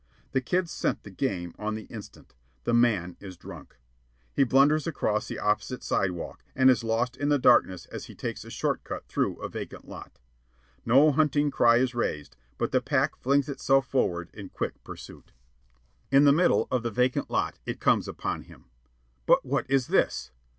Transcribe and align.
The 0.31 0.41
kids 0.41 0.71
scent 0.71 1.03
the 1.03 1.11
game 1.11 1.53
on 1.59 1.75
the 1.75 1.83
instant. 1.83 2.33
The 2.63 2.73
man 2.73 3.17
is 3.19 3.37
drunk. 3.37 3.77
He 4.33 4.43
blunders 4.43 4.87
across 4.87 5.27
the 5.27 5.37
opposite 5.37 5.83
sidewalk 5.83 6.43
and 6.55 6.71
is 6.71 6.83
lost 6.83 7.15
in 7.17 7.29
the 7.29 7.37
darkness 7.37 7.85
as 7.85 8.05
he 8.05 8.15
takes 8.15 8.43
a 8.43 8.49
short 8.49 8.83
cut 8.83 9.05
through 9.07 9.35
a 9.37 9.47
vacant 9.47 9.87
lot. 9.87 10.17
No 10.87 11.11
hunting 11.11 11.51
cry 11.51 11.77
is 11.77 11.93
raised, 11.93 12.35
but 12.57 12.71
the 12.71 12.81
pack 12.81 13.15
flings 13.15 13.47
itself 13.47 13.85
forward 13.85 14.31
in 14.33 14.49
quick 14.49 14.83
pursuit. 14.83 15.33
In 16.09 16.23
the 16.23 16.33
middle 16.33 16.67
of 16.71 16.81
the 16.81 16.89
vacant 16.89 17.29
lot 17.29 17.59
it 17.67 17.79
comes 17.79 18.07
upon 18.07 18.41
him. 18.45 18.65
But 19.27 19.45
what 19.45 19.69
is 19.69 19.85
this? 19.85 20.31